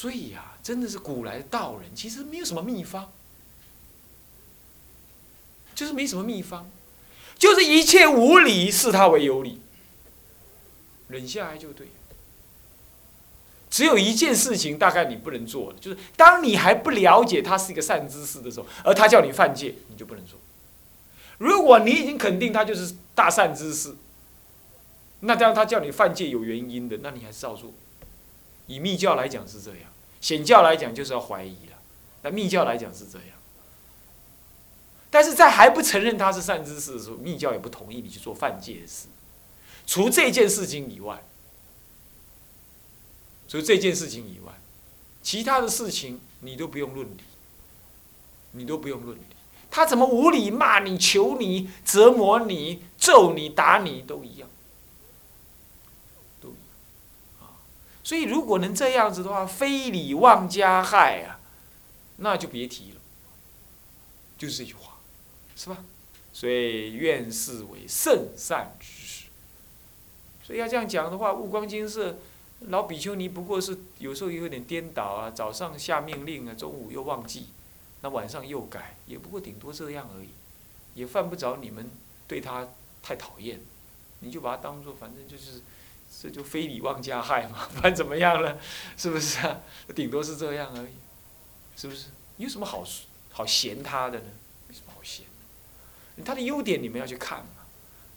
[0.00, 3.12] 所以呀，真的是古来的道人，其实没有什么秘方，
[5.74, 6.70] 就是没什么秘方，
[7.38, 9.60] 就是一切无理视他为有理，
[11.08, 11.88] 忍下来就对。
[13.68, 20.38] 只有一件事情，大概你不能做的，就是当你还不了解他是一个善知识的时候，而他叫你犯戒，你就不能做。
[21.36, 23.94] 如果你已经肯定他就是大善知识，
[25.20, 27.74] 那这样他叫你犯戒有原因的，那你还是照做。
[28.70, 31.76] 以密教来讲是这样，显教来讲就是要怀疑了。
[32.22, 33.36] 那密教来讲是这样，
[35.10, 39.08] 但是在还不承认他是善知识的时候，密教也不同意你去做犯戒的事。
[39.86, 41.24] 除这件事情以外。
[43.48, 44.52] 除这件事情以外，
[45.24, 47.24] 其他的事情你都不用论理，
[48.52, 49.22] 你都不用论理。
[49.68, 54.48] 他怎么无理骂你、求你、折磨你、揍你、打你，都一样
[58.10, 61.38] 所以如果能这样子的话，非礼妄加害啊，
[62.16, 63.00] 那就别提了。
[64.36, 64.98] 就是这句话，
[65.54, 65.84] 是吧？
[66.32, 69.26] 所以愿视为圣善之事。
[70.42, 72.18] 所以要这样讲的话，悟光金色。
[72.62, 77.46] 老比丘尼不过是有时候有点颠倒啊，早上下命令啊，中午又忘记，
[78.00, 80.30] 那晚上又改，也不过顶多这样而已，
[80.94, 81.88] 也犯不着你们
[82.26, 82.66] 对他
[83.04, 83.60] 太讨厌，
[84.18, 85.60] 你就把他当做反正就是，
[86.22, 88.58] 这就非礼妄加害嘛， 不然怎么样呢？
[88.96, 89.60] 是不是啊？
[89.94, 90.92] 顶多是这样而已，
[91.76, 92.06] 是不是？
[92.36, 92.84] 有什么好
[93.30, 94.26] 好嫌他的呢？
[94.68, 95.24] 没什么好嫌
[96.16, 97.64] 的，他的优点你们要去看嘛，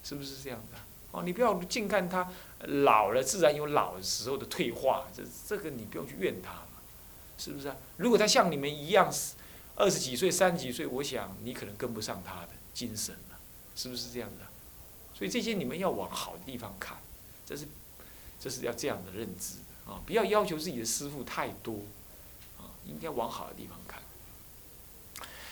[0.03, 0.79] 是不是这样的？
[1.11, 2.27] 哦，你不要净看他
[2.59, 6.81] 老了，自然有老的时候的退化，这这个你不用去怨他嘛，
[7.37, 7.75] 是不是啊？
[7.97, 9.13] 如果他像你们一样，
[9.75, 13.37] 二十几岁、三十几岁，我想你可能跟不上他的精神了，
[13.75, 14.45] 是不是这样的？
[15.13, 16.97] 所以这些你们要往好的地方看，
[17.45, 17.67] 这是
[18.43, 19.55] 这是要这样的认知
[19.87, 21.75] 啊，不要要求自己的师傅太多
[22.57, 24.01] 啊，应该往好的地方看。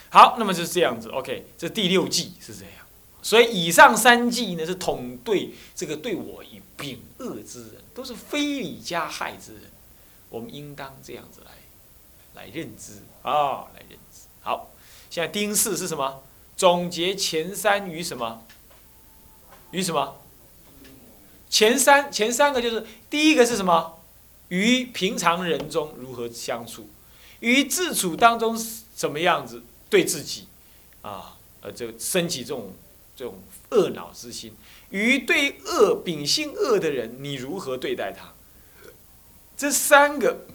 [0.09, 2.73] 好，那么就是这样子，OK，这第六季是这样。
[3.21, 9.63] 所以以上三计呢，是统对这个对我以秉恶之人，都是非礼加害之人，
[10.29, 11.51] 我们应当这样子来，
[12.33, 14.23] 来认知啊，来认知。
[14.41, 14.71] 好，
[15.09, 16.23] 现在丁巳是什么？
[16.57, 18.43] 总结前三与什么？
[19.71, 20.20] 与什么？
[21.51, 23.99] 前三前三个就是第一个是什么？
[24.49, 26.89] 与平常人中如何相处？
[27.41, 28.57] 与自处当中
[28.95, 29.61] 什么样子
[29.91, 30.47] 对自己
[31.03, 31.37] 啊？
[31.61, 32.73] 呃，就升起这种。
[33.13, 33.35] 这种
[33.69, 34.53] 恶恼之心，
[34.89, 38.33] 与对恶秉性恶的人，你如何对待他？
[39.55, 40.45] 这三个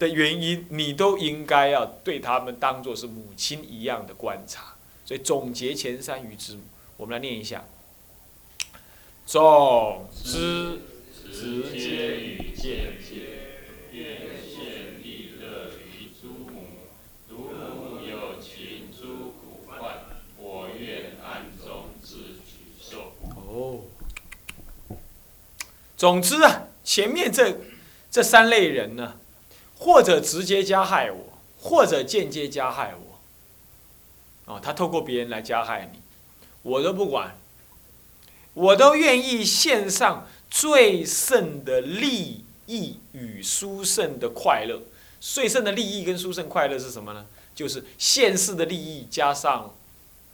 [0.00, 4.74] 的原因，你都应该要对他们当做是母亲一样的观察。
[5.04, 6.62] 所以总结前三于之母，
[6.96, 7.64] 我们来念一下：
[9.30, 10.80] 总之，
[11.30, 13.26] 直接与间接。
[25.94, 27.58] 总之啊，前面这
[28.10, 29.18] 这三类人呢，
[29.76, 32.94] 或者直接加害我，或者间接加害
[34.46, 34.54] 我。
[34.54, 36.00] 啊，他透过别人来加害你，
[36.62, 37.36] 我都不管，
[38.58, 44.82] 我都愿意献上最胜的利益与殊胜的快乐。
[45.20, 47.24] 最胜的利益跟殊胜快乐是什么呢？
[47.54, 49.74] 就是现世的利益加上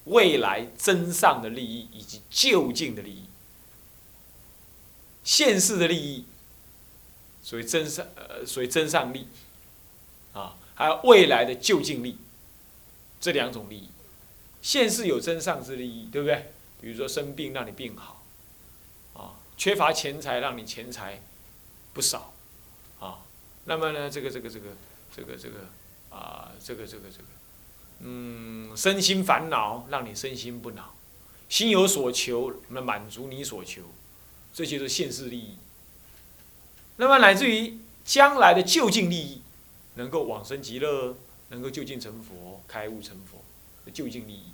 [0.04, 3.24] 未来真上的利益以及就近的利益。
[5.22, 6.24] 现世的利益，
[7.42, 9.26] 所谓真上呃，所谓真上利，
[10.32, 12.16] 啊，还有未来的就近利，
[13.20, 13.88] 这两种利益，
[14.62, 16.52] 现世有真上之利益，对不对？
[16.82, 18.13] 比如说生病让你病好，
[19.56, 21.20] 缺乏钱财让你钱财
[21.92, 22.32] 不少，
[22.98, 23.20] 啊，
[23.64, 24.66] 那么呢，这个这个这个
[25.14, 25.60] 这个这个
[26.10, 27.24] 啊，这个这个这个，
[28.00, 30.94] 嗯，身心烦恼让你身心不恼，
[31.48, 33.82] 心有所求，那满足你所求。
[34.52, 35.56] 这些都是现世利益，
[36.96, 39.42] 那么乃至于将来的就近利益，
[39.96, 41.16] 能够往生极乐，
[41.48, 43.42] 能够就近成佛、开悟成佛
[43.90, 44.52] 就近利益，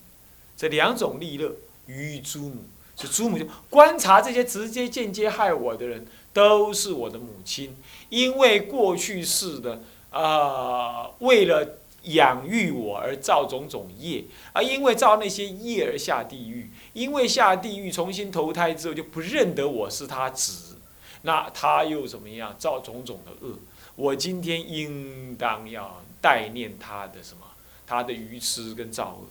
[0.57, 1.55] 这两种利乐
[1.87, 2.65] 于诸母，
[3.01, 7.77] 是祖母就观察这些直接、间接害我的人，都是我的母亲，
[8.09, 11.77] 因为过去世的啊，为了。
[12.05, 14.25] 养育我而造种种业，
[14.55, 20.79] 而因为造那些业而下地狱，因为下地狱重新投胎之后就不认得我是他子，
[21.21, 23.59] 那他又怎么样造种种的恶？
[23.97, 27.43] 我今天应当要代念他的什么？
[27.87, 29.29] 他的愚痴跟造恶。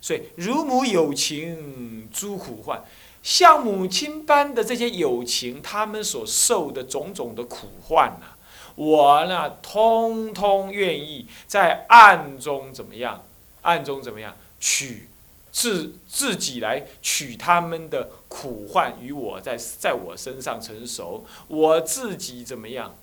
[0.00, 2.82] 所以乳母有情诸苦患，
[3.22, 8.34] 像母亲般的这些有情，他们所受的种种的苦患呐。
[8.74, 13.24] 我呢，通通愿意在暗中怎么样？
[13.62, 14.36] 暗中怎么样？
[14.60, 15.08] 取
[15.50, 22.94] 自自己来取他们的苦患与我在在我身上成熟，我自己怎么样？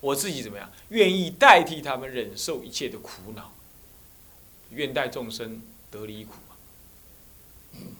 [0.00, 0.70] 我自己怎么样？
[0.90, 3.52] 愿意代替他们忍受一切的苦恼，
[4.72, 6.34] 愿待众生得离苦。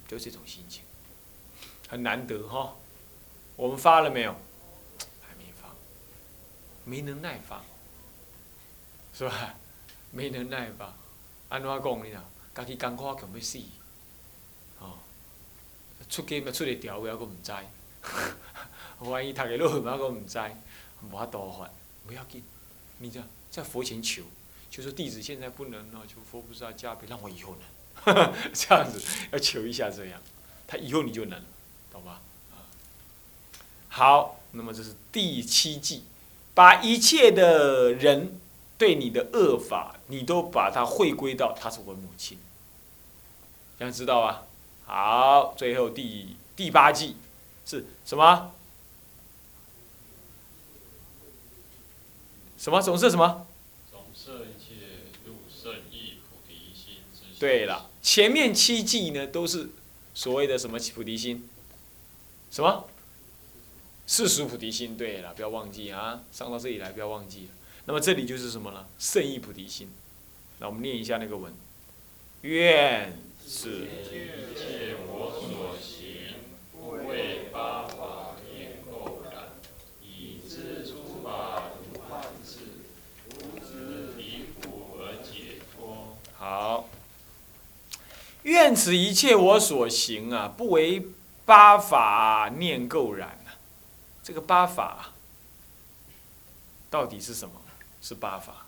[0.07, 0.83] 就这种心情，
[1.89, 2.77] 很难得哈。
[3.57, 4.33] 我们发了没有？
[5.23, 5.69] 还没发，
[6.85, 7.65] 没能耐发，
[9.15, 9.55] 是吧？
[10.11, 10.95] 没能耐发，
[11.49, 12.25] 安怎讲呢？
[12.55, 13.59] 家己艰苦强要死，
[14.79, 14.99] 哦，
[16.11, 17.53] 出家嘛出得调，还阁毋知，
[19.09, 20.39] 万一读个落，还阁毋知，
[21.01, 21.71] 无法度法，
[22.07, 22.45] 不要紧，
[22.99, 24.23] 你这在佛前求，
[24.73, 27.55] 就说弟子现在不能了，求佛菩萨加倍，让我以后
[28.07, 28.99] 能， 这样子
[29.31, 30.19] 要求一下这样，
[30.67, 31.39] 他以后你就能，
[31.93, 32.23] 懂吧？
[33.91, 36.05] 好，那么这是第七季，
[36.55, 38.41] 把一切的人
[38.79, 42.39] 对你的恶法，你都把它汇归到他是我母亲，
[43.79, 44.47] 这样知道吧？
[44.87, 47.17] 好，最后第第八季
[47.67, 48.55] 是什么？
[52.57, 53.47] 什么总是什么？
[53.91, 57.32] 总摄一切入圣意菩提心之。
[57.43, 59.71] 对了，前面七计呢都是
[60.15, 61.49] 所谓的什么菩提心？
[62.53, 62.89] 什么？
[64.07, 66.23] 世俗菩提心，对了，不要忘记啊！
[66.31, 67.49] 上到这里来，不要忘记。
[67.87, 68.87] 那么这里就是什么呢？
[68.97, 69.91] 圣意菩提心。
[70.61, 71.53] 那我们念一下那个文：
[72.43, 76.35] 愿是一切我所行，
[76.71, 79.49] 不为八法念垢染，
[80.01, 82.61] 以知诸法如幻智，
[83.35, 86.17] 无知离苦而解脱。
[86.37, 86.89] 好。
[88.43, 91.09] 愿此一切我所行啊，不为
[91.45, 93.59] 八法念垢染啊。
[94.23, 95.13] 这个八法
[96.91, 97.61] 到底是什么？
[98.01, 98.67] 是八法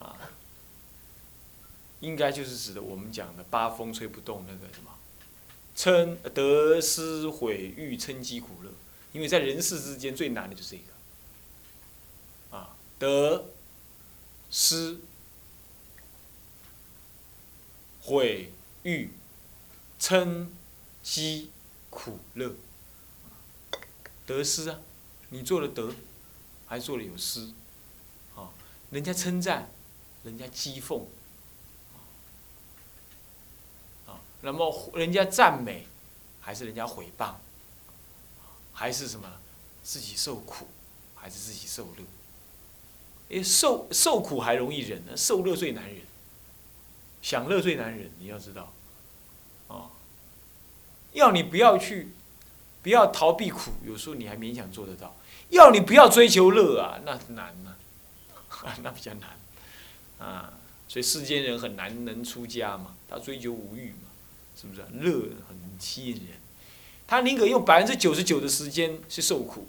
[0.00, 0.16] 啊，
[2.00, 4.90] 应该就是指的我们讲的八风吹不动那个什么，
[5.76, 8.72] 嗔得失毁誉嗔饥苦乐，
[9.12, 10.76] 因为在人世之间最难的就是这
[12.50, 13.46] 个啊，得
[14.50, 14.98] 失
[18.00, 18.52] 毁
[18.88, 19.10] 欲
[20.00, 20.46] 嗔
[21.02, 21.50] 饥
[21.90, 22.54] 苦乐。
[24.24, 24.78] 得失啊，
[25.28, 25.94] 你做了得，
[26.66, 27.52] 还做了有失，
[28.34, 28.48] 啊，
[28.90, 29.70] 人家称赞，
[30.22, 31.02] 人家讥讽，
[34.06, 35.86] 啊，那么人家赞美，
[36.40, 37.34] 还是人家毁谤，
[38.72, 39.40] 还是什么？
[39.82, 40.66] 自己受苦，
[41.14, 42.04] 还是自己受乐？
[43.28, 46.02] 因为受受苦还容易忍呢，受乐最难忍，
[47.22, 48.74] 享乐最难忍，你要知道，
[49.68, 49.90] 啊，
[51.12, 52.08] 要你不要去。
[52.80, 55.14] 不要逃避苦，有时候你还勉强做得到。
[55.50, 57.76] 要你不要追求乐啊，那难呐，
[58.82, 59.36] 那比较难
[60.18, 60.54] 啊。
[60.86, 64.08] 所以世间人很难能出家嘛，他追求无欲嘛，
[64.58, 64.80] 是不是？
[64.92, 65.12] 乐
[65.48, 66.38] 很吸引人，
[67.06, 69.66] 他宁可用百分之九十九的时间去受苦，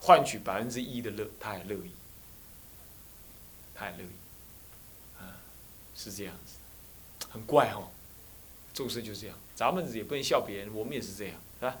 [0.00, 1.90] 换取百分之一的乐，他也乐意，
[3.74, 5.40] 他也乐意，啊，
[5.96, 6.56] 是这样子，
[7.30, 7.88] 很怪哦。
[8.76, 11.78] 众生就是这样，咱们也不能笑别人，我们也是这样，是吧？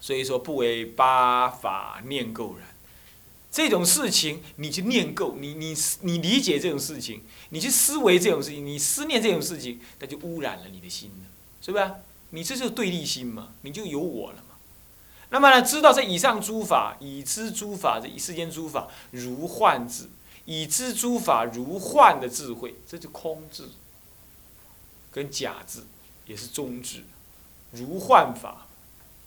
[0.00, 2.74] 所以说不为八法念垢然，
[3.52, 11.26] 这种事情你去念垢，你你你理解这种事情，你去思维这种事情，你思念这种事情，那就污染了你的心了，
[11.62, 11.88] 是不是？
[12.30, 14.56] 你这就是对立心嘛，你就有我了嘛。
[15.30, 20.08] 那么呢，知道这以上诸法，已知诸法这一世间诸法如幻智，
[20.46, 23.68] 已知诸法如幻的智慧，这就空智，
[25.10, 25.82] 跟假智
[26.26, 27.04] 也是中智，
[27.72, 28.66] 如幻法。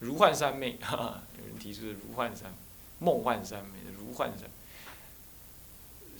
[0.00, 2.56] 如幻三昧，哈哈，有人提出的如幻三昧，
[2.98, 4.50] 梦幻三昧的如幻三昧，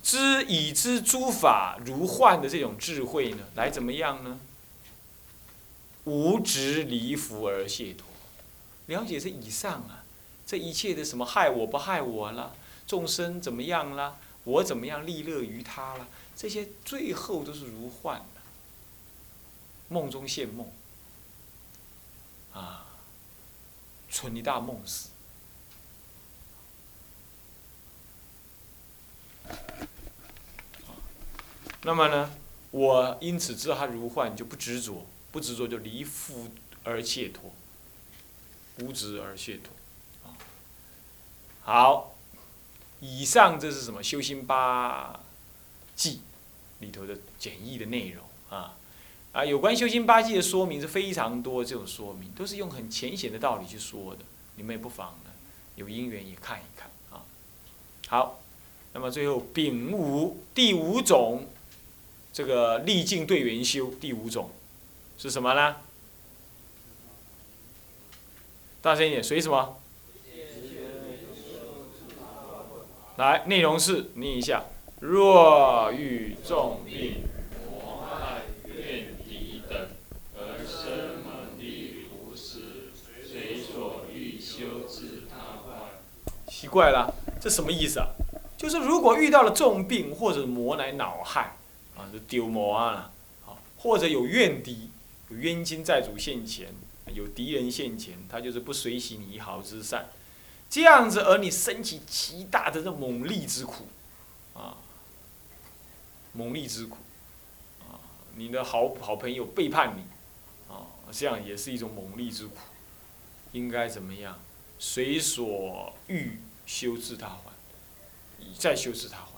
[0.00, 4.40] 知已知诸法如幻的这种智慧呢，来怎么样呢？
[6.04, 8.06] 无执离福而解脱，
[8.86, 10.04] 了解这以上啊，
[10.46, 12.54] 这一切的什么害我不害我了，
[12.86, 18.33] 众生怎么样了，我怎么样利乐于他了，这些最后都是如幻的，
[19.94, 20.66] 梦中现梦，
[22.52, 22.80] 啊。
[24.10, 25.10] 存一大梦死。
[31.82, 32.30] 那么呢，
[32.70, 36.48] 我因此知他如幻，就不执着，不执着就离夫
[36.84, 37.52] 而解脱，
[38.78, 39.72] 无执而解脱。
[41.62, 42.14] 好，
[43.00, 45.18] 以上这是什么修心八
[45.96, 46.20] 记
[46.78, 48.76] 里头的简易的内容啊。
[49.34, 54.20] 啊，有关修心八戒的说明是非常多，这种说明都是用很浅显的道理去说的，
[54.54, 55.30] 你们也不妨呢，
[55.74, 57.26] 有因缘也看一看啊。
[58.06, 58.40] 好，
[58.92, 61.48] 那么最后丙午第五种，
[62.32, 64.52] 这个历尽对缘修第五种
[65.18, 65.78] 是什么呢？
[68.80, 69.80] 大声一点，随什么？
[73.16, 74.62] 来，内容是念一下：
[75.00, 77.22] 若遇重病、
[77.70, 79.88] 魔害、怨敌等，
[80.36, 82.90] 而生门第不适，
[83.24, 85.90] 随所欲修治他患。
[86.48, 88.08] 奇怪了，这什么意思啊？
[88.56, 91.56] 就是如果遇到了重病或者魔来恼害，
[91.96, 93.12] 啊，就丢魔啊了，
[93.46, 94.90] 啊，或者有怨敌、
[95.28, 96.74] 有冤亲债主现前，
[97.12, 100.08] 有敌人现前，他就是不随喜你一毫之善，
[100.68, 103.86] 这样子，而你升起极大的这猛力之苦，
[104.54, 104.76] 啊，
[106.32, 106.96] 猛力之苦，
[107.82, 108.02] 啊，
[108.34, 110.02] 你的好好朋友背叛你，
[110.74, 112.56] 啊，这样也是一种猛力之苦，
[113.52, 114.36] 应该怎么样？
[114.76, 117.52] 随所欲修治他还，
[118.58, 119.32] 再修治他还，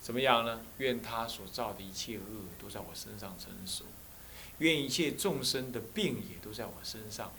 [0.00, 0.60] 怎么样呢？
[0.78, 2.22] 愿他所造的一切恶
[2.60, 3.84] 都在我身上成熟，
[4.58, 7.32] 愿一切众生的病也都在我身上，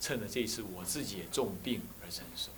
[0.00, 2.50] 趁着这次我自己也重病而成熟。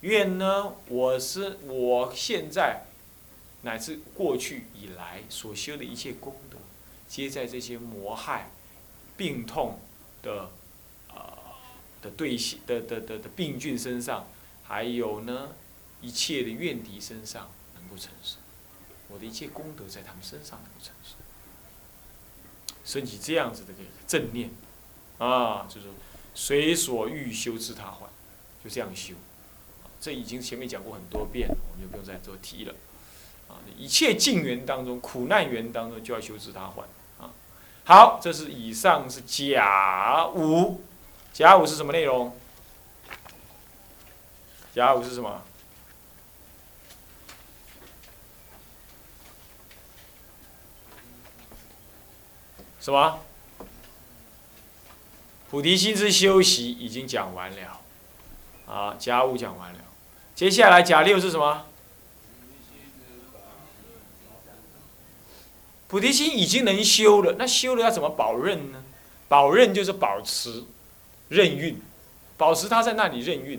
[0.00, 2.86] 愿呢，我是我现在
[3.62, 6.56] 乃至过去以来所修的一切功德，
[7.08, 8.50] 皆在这些魔害、
[9.16, 9.78] 病痛
[10.22, 10.50] 的
[11.08, 11.38] 啊。
[12.02, 14.26] 的对象的的的的病菌身上，
[14.72, 15.50] 还有呢，
[16.00, 18.38] 一切的怨敌身上能够承受，
[19.08, 21.16] 我的一切功德在他们身上能够成熟，
[22.82, 24.48] 升起这样子的这个正念，
[25.18, 25.88] 啊，就是
[26.34, 28.06] 随所欲修治他还，
[28.64, 29.12] 就这样修，
[30.00, 32.74] 这已经前面讲过很多遍，我们就不用再做提了，
[33.50, 36.80] 啊，一切境缘当中，苦难缘当中就要修治他还，
[37.22, 37.28] 啊，
[37.84, 40.80] 好，这是以上是甲午。
[41.34, 42.34] 甲午是什么内容？
[44.74, 45.42] 甲午是什么？
[52.80, 53.20] 什么？
[55.50, 57.80] 菩提心之修习已经讲完了，
[58.66, 59.78] 啊，甲午讲完了，
[60.34, 61.66] 接下来甲六是什么？
[65.86, 68.82] 菩提心已经能修了，那修了要怎么保任呢？
[69.28, 70.64] 保任就是保持。
[71.28, 71.80] 任运，
[72.36, 73.58] 保持它在那里任运。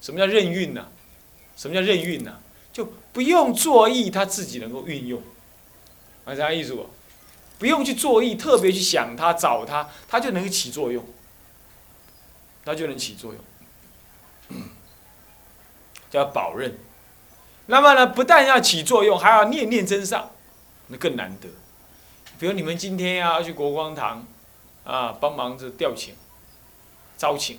[0.00, 0.88] 什么叫任运呢？
[1.56, 2.40] 什么叫任运呢？
[2.72, 5.22] 就不用作意，他自己能够运用。
[6.24, 6.88] 啊，啥意思不？
[7.58, 11.04] 不用去作意，特别去想他、找他，他就能够起作用。
[12.64, 13.32] 他就能起作
[14.50, 14.60] 用，
[16.10, 16.78] 叫保任。
[17.66, 20.30] 那么呢，不但要起作用，还要念念真上，
[20.88, 21.48] 那更难得。
[22.38, 24.26] 比如你们今天要去国光堂，
[24.84, 26.10] 啊，帮忙这调遣。
[27.16, 27.58] 招请，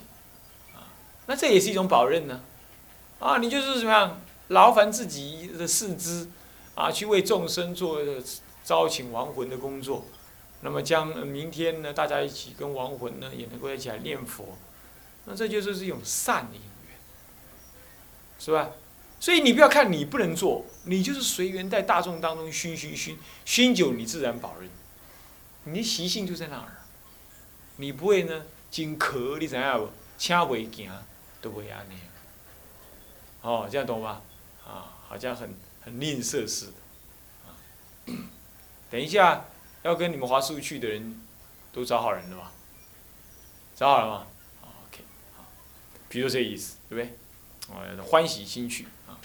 [1.30, 2.40] 那这也是一种保任呢，
[3.20, 6.28] 啊，你就是怎么样劳烦自己的四肢，
[6.74, 8.00] 啊，去为众生做
[8.64, 10.06] 招请亡魂的工作，
[10.62, 14.58] 那么将明天呢，大家一起跟亡魂呢，也能够一起来念佛，
[15.26, 16.98] 那这就是一种善的因缘，
[18.40, 18.70] 是吧？
[19.20, 24.68] 所以你不要看你不能做，你就是随缘在大众当中熏熏熏熏久，你自然保任，
[25.62, 26.82] 你的习性就在那儿，
[27.76, 28.46] 你不会呢。
[28.72, 29.88] 真渴，你知影无？
[30.16, 30.88] 请袂行，
[31.40, 31.94] 都会安尼。
[33.42, 34.20] 哦，这样懂吧？
[34.66, 36.72] 啊，好像很很吝啬似的。
[37.48, 37.56] 啊，
[38.90, 39.44] 等一下
[39.82, 41.20] 要跟你们华数去的人，
[41.72, 42.52] 都找好人了吧？
[43.74, 44.26] 找好了吗
[44.62, 45.02] ？OK，
[45.36, 45.44] 好，
[46.08, 47.18] 比如这意思，对不对？
[47.68, 49.16] 哦，欢喜心去啊。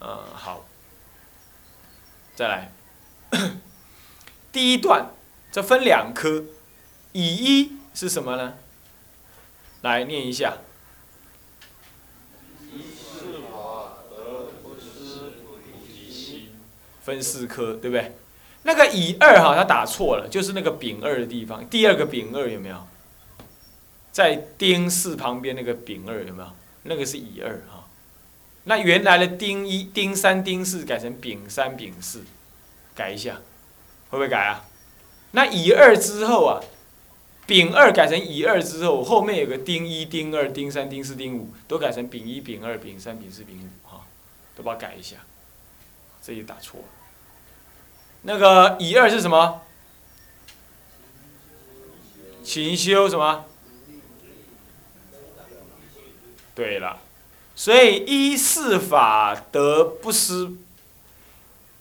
[0.00, 0.64] 嗯，好。
[2.36, 2.70] 再来，
[4.52, 5.10] 第一段，
[5.50, 6.44] 这分两科。
[7.12, 8.58] 以一是什么呢？
[9.90, 10.58] 来念一下。
[17.02, 18.16] 分四科，对不对？
[18.64, 21.64] 那个乙二哈，他打错了，就是那个丙二的地方。
[21.68, 22.84] 第二个丙二有没有？
[24.10, 26.48] 在丁四旁边那个丙二有没有？
[26.82, 27.86] 那个是乙二哈。
[28.64, 32.24] 那原来的丁一、丁三、丁四改成丙三、丙四，
[32.96, 33.36] 改一下，
[34.10, 34.64] 会不会改啊？
[35.30, 36.60] 那乙二之后啊？
[37.46, 44.04] 丙二改成乙二之后，后面有个丁一、丁二、丁三、丁四、丁五，都改成丙一、丙二、丙三、丙四、丙五，哈，
[44.56, 45.18] 都把它改一下，
[46.20, 46.86] 这也打错了。
[48.22, 49.62] 那个乙二是什么？
[52.42, 53.44] 勤修什么？
[56.54, 56.98] 对了，
[57.54, 60.50] 所以依四法得不失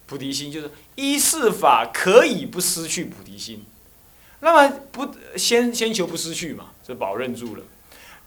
[0.05, 3.65] 菩提心，就是依四法可以不失去菩提心。
[4.39, 7.63] 那么不先先求不失去嘛，这保任住了。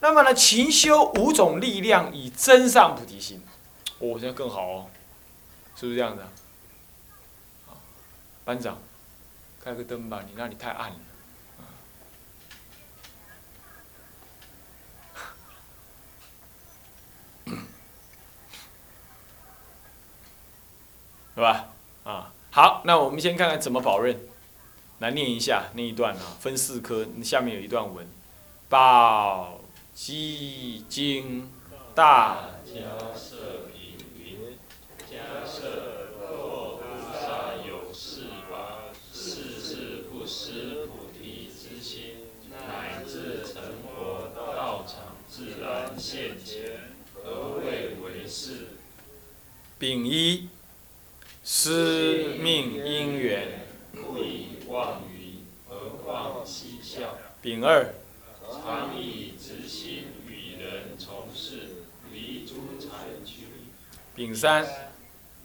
[0.00, 3.42] 那么呢，勤修五种力量，以增上菩提心。
[3.98, 4.86] 哦，这样更好哦，
[5.76, 6.28] 是不是这样的？
[8.44, 8.78] 班长，
[9.62, 10.96] 开个灯吧，你那里太暗了。
[21.34, 21.68] 是吧？
[22.04, 24.18] 啊，好，那我们先看看怎么保任。
[25.00, 28.04] 来念一下那一段啊，分四科，下面有一段文：
[28.68, 29.60] 宝
[29.94, 31.48] 积经
[31.94, 32.50] 大。
[32.66, 34.58] 迦摄品云：
[35.08, 42.14] 迦摄，若菩萨有四法，四是不失菩提之心，
[42.50, 48.70] 乃至成佛道场自然现前，何谓为事？
[49.78, 50.48] 丙一，
[51.44, 53.64] 师命因缘。
[53.92, 57.18] 不以妄语，何况嬉笑？
[57.42, 57.94] 丙二，
[58.62, 62.54] 常以直心与人从事，离诸。
[64.14, 64.66] 丙三，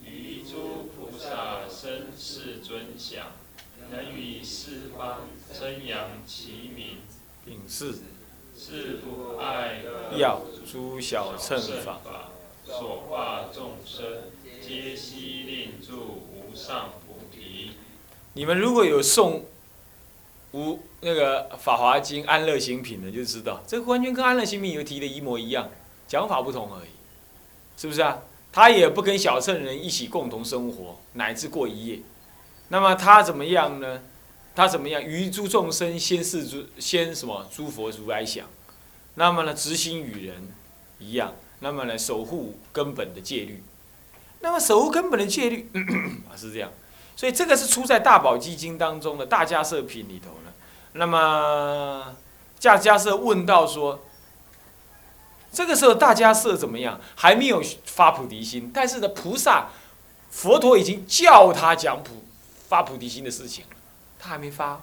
[0.04, 3.28] 于诸菩萨身世尊相，
[3.92, 6.98] 能与四方称扬其名。
[7.46, 8.02] 丙四，
[8.58, 9.84] 是不爱
[10.18, 12.02] 要诸小乘法，
[12.66, 14.04] 所化众生，
[14.60, 17.13] 皆悉令住无上菩提。
[18.34, 19.42] 你们如果有诵
[20.54, 25.70] 无那个《法华经》安乐行品的，就知道这完全跟安乐行品有提的一模一样，
[26.08, 26.90] 讲法不同而已，
[27.78, 28.20] 是不是啊？
[28.52, 32.00] 他也不跟小乘人一起共同生活，乃至过一夜。
[32.70, 34.02] 那么他怎么样呢？
[34.56, 35.04] 他怎么样？
[35.04, 37.48] 于诸众生先是诸先什么？
[37.52, 38.46] 诸佛如来想。
[39.16, 40.48] 那么呢，执心与人
[41.00, 41.34] 一样。
[41.60, 43.64] 那么呢，守护根本的戒律。
[44.42, 45.70] 那么守护根本的戒律
[46.30, 46.72] 啊，是这样。
[47.16, 50.54] 所以这个是出在《大宝基金》当中的大迦摄品里头了。
[50.94, 52.16] 那么，
[52.62, 54.04] 大迦摄问到说
[55.52, 57.00] ：“这个时候大迦摄怎么样？
[57.16, 59.70] 还没有发菩提心，但是呢，菩萨、
[60.30, 62.24] 佛陀已经叫他讲普
[62.68, 63.76] 发菩提心的事情了，
[64.20, 64.82] 他还没发。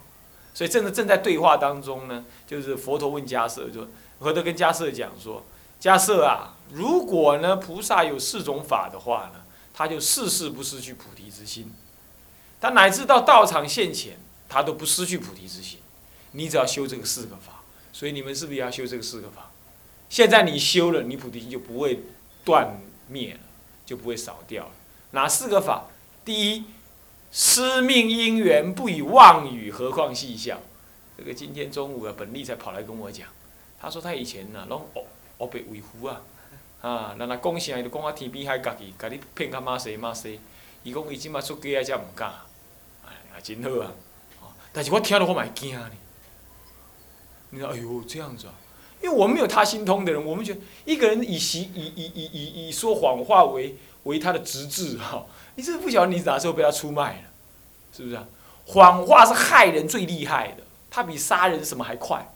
[0.53, 3.87] 所以正在正在对话当中呢，就是佛陀问迦摄说：
[4.19, 5.45] 佛陀跟迦摄讲说：
[5.81, 11.73] 迦摄啊，如果呢菩萨有四种法的话呢，他就事事不失去菩提之心。”
[12.61, 14.19] 他乃至到道场现前，
[14.49, 15.79] 他都不失去菩提之心。
[16.33, 19.51] 你只要修这个四个法，所以你们是不是也要修这个四个法？
[20.09, 22.01] 现在你修了，你菩提心就不会
[22.45, 23.41] 断灭了，
[23.87, 24.71] 就不会少掉了。
[25.13, 25.87] 哪四个法？
[26.25, 26.65] 第一，
[27.33, 30.61] 师命因缘不以妄语，何况细笑。
[31.17, 33.27] 这个今天中午啊，本利才跑来跟我讲，
[33.81, 35.03] 他说他以前呐，拢哦
[35.39, 36.21] 哦被维护啊，
[36.81, 40.39] 啊，那那讲啥就讲啊天边海家己，家己骗他妈谁妈谁。
[40.83, 42.33] 伊讲伊即马出家啊，才毋敢。
[43.43, 43.93] 真好啊！
[44.73, 45.91] 但是我听了我嘛会惊呢。
[47.51, 48.55] 你说，哎呦，这样子啊？
[49.03, 55.27] 因为我们没有他心通的人，我们觉得一个人以习以以以以以说谎话为为他的直至哈，
[55.57, 57.23] 你真的不晓得你哪时候被他出卖了，
[57.97, 58.27] 是不是啊？
[58.67, 62.33] 谎话是害人最厉害的，他比杀人什么还快。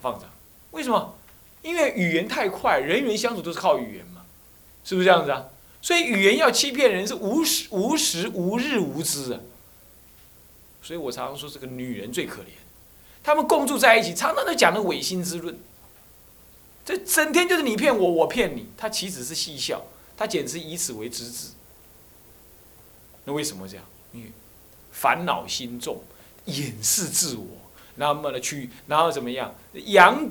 [0.00, 0.26] 放着，
[0.72, 1.14] 为什么？
[1.62, 4.22] 因为语言太快，人与人相处都是靠语言嘛，
[4.84, 5.46] 是不是这样子啊？
[5.80, 9.40] 所以语言要欺骗人是无时无时无日无之啊。
[10.84, 12.48] 所以我常常说，这个女人最可怜，
[13.22, 15.58] 他们共住在一起，常常都讲那违心之论。
[16.84, 19.82] 这整天就是你骗我，我骗你，他岂止是戏笑，
[20.14, 21.48] 他简直以此为直指。
[23.24, 23.84] 那为什么这样？
[24.12, 24.30] 因为
[24.92, 26.02] 烦恼心重，
[26.44, 27.46] 掩饰自我，
[27.94, 29.54] 那么呢去，然后怎么样？
[29.72, 30.28] 扬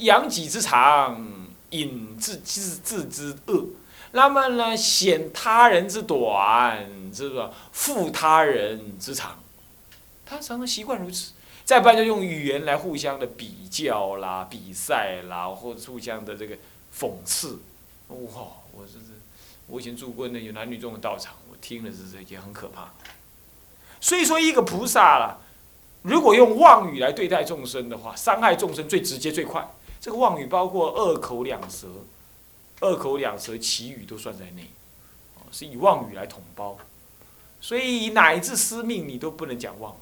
[0.00, 3.66] 扬己之长，隐自自自之恶，
[4.10, 6.84] 那么呢显他人之短，
[7.14, 7.48] 是不是？
[7.70, 9.38] 负他人之长。
[10.32, 11.32] 他常常习惯如此，
[11.64, 16.56] 再不然就用语言来互相的比较啦、比赛啦，或者互相的这个
[16.96, 17.60] 讽刺。
[18.08, 18.16] 哇，
[18.72, 19.20] 我这是
[19.66, 22.92] 我以前住过那有男女众的道场，我听了是这也很可怕。
[24.00, 25.38] 所以说，一个菩萨啦，
[26.02, 29.70] 如果用妄语来对待众生的话，伤害众生最直接最快。
[30.00, 31.86] 这个妄语包括二口两舌，
[32.80, 34.70] 二口两舌其语都算在内，
[35.52, 36.76] 是以妄语来统包。
[37.60, 39.94] 所以乃至私命你都不能讲妄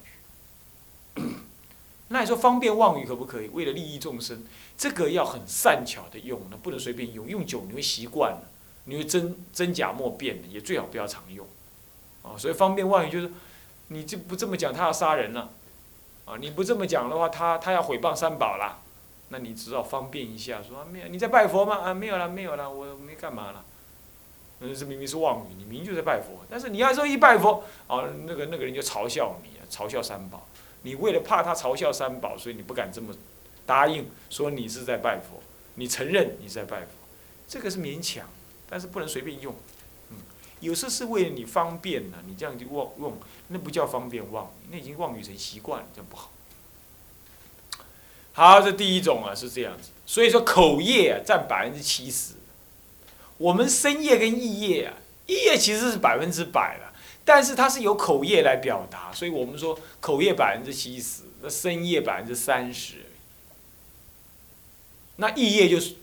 [2.09, 3.47] 那你说方便妄语可不可以？
[3.47, 4.43] 为了利益众生，
[4.77, 7.25] 这个要很善巧的用，那不能随便用。
[7.25, 8.49] 用久你会习惯了，
[8.83, 11.47] 你会真真假莫辨的，也最好不要常用。
[12.21, 13.31] 啊，所以方便妄语就是，
[13.87, 15.51] 你就不这么讲，他要杀人了。
[16.25, 18.79] 啊，你不这么讲的话，他他要毁谤三宝啦。
[19.29, 21.77] 那你只好方便一下，说没有，你在拜佛吗？
[21.77, 23.63] 啊，没有了，没有了，我没干嘛了。
[24.59, 30.45] 那这明明是妄语，你明就在拜佛，但是你要说一拜佛，啊，那个那个人就嘲笑你，嘲笑三宝。
[30.83, 33.13] 你为了怕他嘲笑三宝，所以你不敢这么
[33.65, 35.41] 答应说你是在拜佛，
[35.75, 36.87] 你承认你在拜佛，
[37.47, 38.27] 这个是勉强，
[38.69, 39.55] 但是不能随便用。
[40.09, 40.17] 嗯，
[40.59, 43.17] 有时是为了你方便呢，你这样就妄用，
[43.49, 46.31] 那不叫方便妄语，那已经妄语成习惯了，这样不好。
[48.33, 52.33] 好，这第一种啊是这样子，所以说口业啊占百分之七十，
[53.37, 54.93] 我们身业跟意业啊，
[55.27, 56.90] 意业其实是百分之百了，
[57.23, 63.05] 但是它是由口业来表达，所以我们说口业百分之七十，那身业百分之三十。
[65.17, 65.95] 那意业就是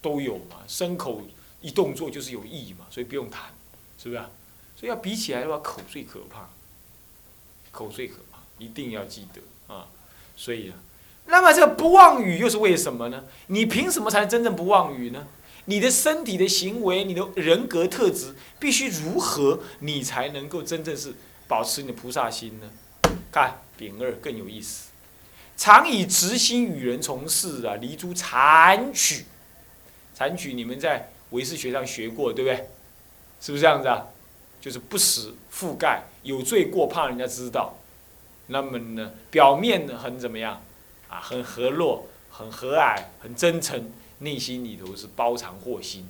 [0.00, 1.22] 都有嘛，身口
[1.60, 3.50] 一动作就是有意嘛，所以不用谈，
[3.98, 4.30] 是不是啊？
[4.74, 6.48] 所以要比起来的话，口最可怕，
[7.70, 9.86] 口最可怕，一定要记得啊。
[10.36, 10.78] 所以啊，
[11.26, 13.24] 那么这个不妄语又是为什么呢？
[13.48, 15.26] 你凭什么才真正不妄语呢？
[15.68, 21.12] 你的身体的行为，你的人格特质必须如何，你才能够真正是
[21.46, 22.70] 保持你的菩萨心呢？
[23.30, 24.88] 看丙二更有意思。
[25.58, 29.26] 常以直心与人从事啊，离诸残取。
[30.14, 32.70] 残取你们在唯识学上学过，对不对？
[33.38, 34.06] 是不是这样子啊？
[34.62, 37.74] 就是不实覆盖，有罪过怕人家知道。
[38.46, 40.62] 那么呢，表面呢很怎么样？
[41.08, 46.08] 啊，很和络，很和蔼，很真诚，内心里头是包藏祸心。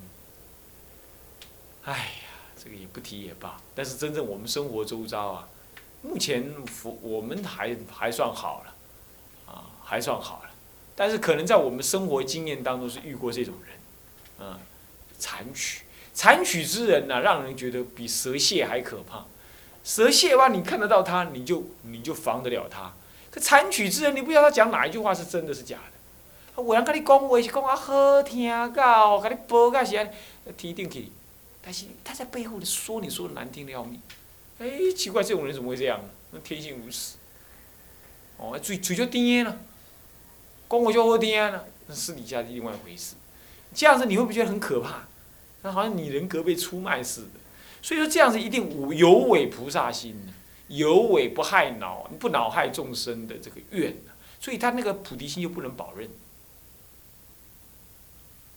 [1.85, 2.29] 哎呀，
[2.63, 3.61] 这个也不提也罢。
[3.75, 5.49] 但是真正我们生活周遭啊，
[6.03, 8.75] 目前佛我们还还算好了。
[9.47, 10.51] 啊还算好了，
[10.95, 14.61] 但是可能在我们生活经验当中是遇过这种人，啊，
[15.19, 19.25] 残取，残取之人呢，让人觉得比蛇蝎还可怕。
[19.83, 22.93] 蛇蝎吧，你看得到他，你就你就防得了他。
[23.31, 25.98] 可残取之人，你不知道他讲哪一句话是真的是假的。
[26.63, 30.11] 有人跟你讲话是讲啊好听噶，跟你报噶是安，
[30.57, 31.13] 提定去，
[31.63, 34.01] 但是他在背后说你说的难听的要命。
[34.59, 36.01] 哎，奇怪，这种人怎么会这样？
[36.33, 37.17] 那天性如此。
[38.39, 39.57] 哦，嘴嘴就甜了。
[40.69, 43.15] 讲话就好听了，那私底下是另外一回事。
[43.73, 45.07] 这样子你会不会觉得很可怕？
[45.63, 47.41] 那好像你人格被出卖似的。
[47.81, 50.17] 所以说这样子一定无有违菩萨心
[50.67, 53.97] 有违不害脑、不恼害众生的这个愿
[54.41, 56.09] 所以他那个菩提心就不能保任。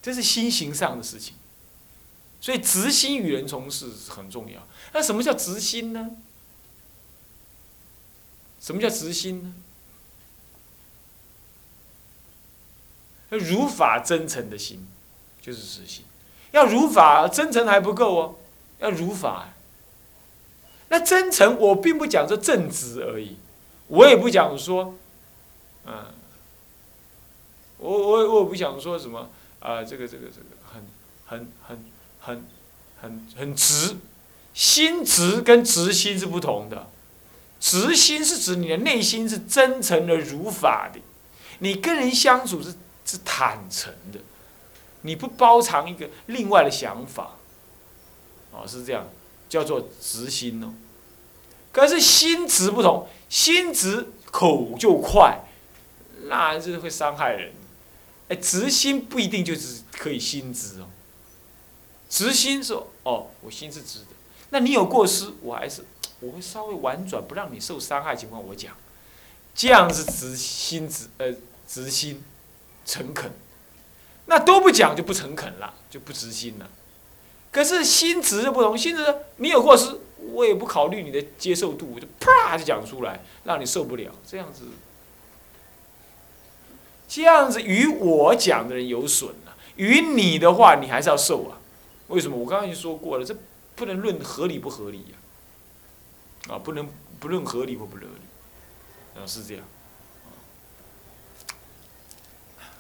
[0.01, 1.35] 这是心行上的事情。
[2.39, 4.67] 所以直心与人从事很重要。
[4.93, 6.11] 那什么叫直心呢？
[8.59, 9.53] 什么叫直心呢？
[13.37, 14.87] 如法真诚的心，
[15.41, 16.05] 就是实心。
[16.51, 18.35] 要如法真诚还不够哦，
[18.79, 19.53] 要如法。
[20.89, 23.37] 那真诚，我并不讲说正直而已，
[23.87, 24.95] 我也不讲说，
[25.85, 26.07] 嗯，
[27.77, 29.29] 我我我也不想说什么
[29.61, 30.85] 啊，这个这个这个很
[31.25, 31.85] 很很
[32.19, 32.45] 很
[32.99, 33.95] 很很直，
[34.53, 36.89] 心直跟直心是不同的。
[37.61, 40.99] 直心是指你的内心是真诚的如法的，
[41.59, 42.75] 你跟人相处是。
[43.03, 44.19] 是坦诚的，
[45.01, 47.31] 你不包藏一个另外的想法，
[48.51, 49.09] 哦，是这样，
[49.49, 50.71] 叫做直心哦。
[51.73, 55.39] 可是心直不同，心直口就快，
[56.29, 57.51] 那是会伤害人。
[58.31, 60.87] 哎，直心不一定就是可以心直哦。
[62.09, 64.15] 直心说哦，我心是直的，
[64.51, 65.83] 那你有过失，我还是
[66.21, 68.75] 我会稍微婉转，不让你受伤害情况，我讲，
[69.53, 71.33] 这样是直心直呃
[71.67, 72.23] 直心。
[72.83, 73.31] 诚恳，
[74.25, 76.67] 那都不讲就不诚恳了，就不直心了。
[77.51, 79.05] 可是心直就不同，心直
[79.37, 79.99] 你有过失，
[80.33, 84.11] 我也不考虑你的接受度，我就啪就讲出来，让你受不了。
[84.27, 84.63] 这样子，
[87.11, 91.59] 这样子与我讲的人有损了，与你的话你还是要受啊。
[92.07, 92.37] 为什么？
[92.37, 93.35] 我刚刚已经说过了，这
[93.75, 96.53] 不能论合理不合理呀。
[96.53, 96.87] 啊，不能
[97.19, 99.65] 不论合理或不合理，啊是这样。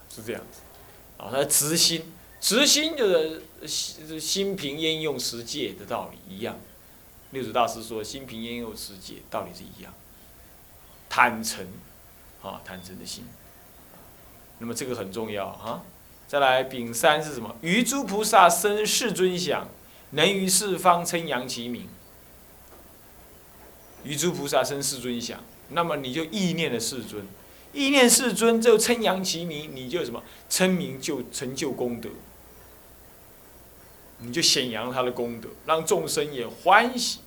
[0.09, 0.61] 是这样子，
[1.17, 6.57] 啊，他直心，直心就是心心平焉用持戒的道理一样。
[7.31, 9.93] 六祖大师说，心平焉用持戒，道理是一样。
[11.09, 11.67] 坦诚，
[12.41, 13.25] 啊，坦诚的心。
[14.61, 15.83] 那么这个很重要啊。
[16.25, 17.53] 再来，丙三是什么？
[17.59, 19.67] 于诸菩萨生世尊想，
[20.11, 21.89] 能于四方称扬其名。
[24.05, 27.27] 于诸菩萨生世尊想，那么你就意念的世尊。
[27.73, 32.09] 意念世尊，就称扬其名，你就什么称名就成就功德，
[34.19, 37.19] 你就显扬他的功德，让众生也欢喜，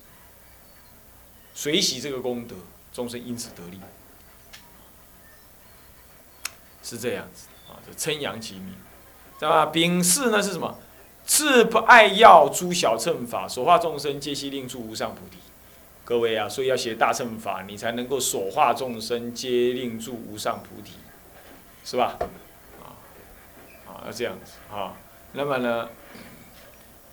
[1.53, 2.55] 随喜这个功德，
[2.93, 3.79] 众生因此得利，
[6.85, 8.75] 是这样子啊，就称扬其名，
[9.39, 9.65] 知道吧？
[9.65, 10.77] 丙巳呢是什么？
[11.25, 15.39] 自不爱要诸小乘法，所化众生皆悉令诸无上菩提。
[16.03, 20.91] 各位啊，所以要学大乘法，你才能够所化众生皆令住无上菩提，
[21.83, 22.19] 是吧？
[22.79, 22.93] 啊，
[23.87, 24.93] 啊，要这样子啊。
[25.33, 25.89] 那么呢，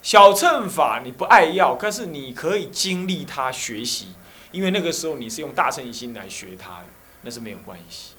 [0.02, 4.08] 小乘法你不爱要，可是你可以经历它学习，
[4.50, 6.87] 因为那个时候你是用大乘心来学它的，
[7.22, 8.12] 那是没有关系。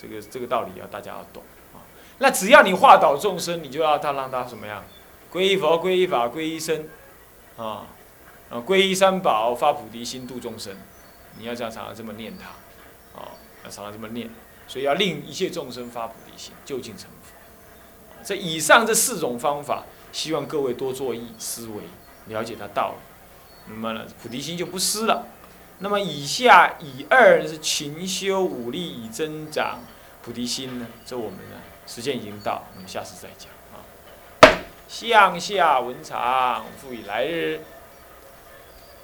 [0.00, 1.42] 这个这个道理要大家要懂
[1.74, 1.80] 啊。
[2.18, 4.84] 那只要你化导众生，你就要他让他什么样？
[5.32, 6.86] 皈依佛，皈依法，皈依僧，
[7.56, 7.86] 啊，
[8.48, 10.74] 啊，皈依三宝，发菩提心，度众生。
[11.38, 13.28] 你要这样常常这么念他，啊，
[13.64, 14.30] 要常常这么念。
[14.68, 17.34] 所以要令一切众生发菩提心，就近成佛。
[18.24, 23.72] 这以上这四种方法，希望各位多做意思维，了解它道理。
[23.72, 25.26] 那么呢，菩提心就不失了。
[25.78, 29.80] 那么以下以二是勤修武力以增长
[30.22, 30.86] 菩提心呢？
[31.04, 33.84] 这我们呢时间已经到，我们下次再讲啊。
[34.88, 37.60] 向下文长，复以来日。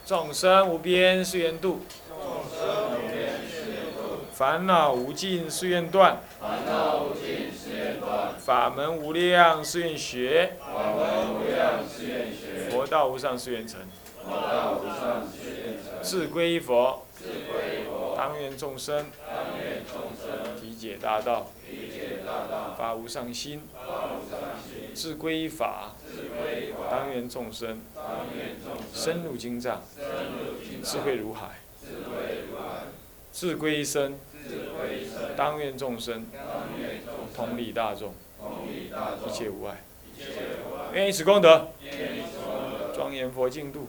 [0.04, 1.82] 众生无边誓愿度。
[4.32, 6.20] 烦恼无尽誓愿断，
[8.38, 10.56] 法门无量誓愿学，
[12.70, 13.80] 佛道无上誓愿成，
[16.02, 17.06] 自归佛，
[18.16, 19.06] 当愿众生。
[20.60, 21.50] 体解大道，
[22.76, 23.62] 发无上心，
[24.94, 25.94] 自归法，
[26.90, 27.80] 当愿众生。
[28.92, 29.82] 深入经藏，
[30.82, 31.60] 智慧如海。
[33.30, 34.18] 自归身，
[35.36, 36.26] 当愿众生。
[37.34, 38.14] 同理大众，
[39.26, 39.82] 一切无碍。
[40.92, 41.68] 愿以此功德，
[42.94, 43.88] 庄严佛净土，